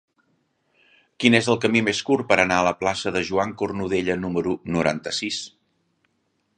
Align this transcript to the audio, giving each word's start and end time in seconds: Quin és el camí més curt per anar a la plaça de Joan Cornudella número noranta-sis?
Quin 1.23 1.35
és 1.39 1.49
el 1.53 1.59
camí 1.65 1.83
més 1.89 1.99
curt 2.09 2.25
per 2.31 2.39
anar 2.45 2.57
a 2.61 2.65
la 2.69 2.73
plaça 2.81 3.13
de 3.19 3.23
Joan 3.31 3.55
Cornudella 3.61 4.17
número 4.27 4.59
noranta-sis? 4.79 5.43